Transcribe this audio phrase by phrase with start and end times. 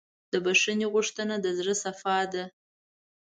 [0.31, 2.43] د بښنې غوښتنه د زړۀ صفا ده.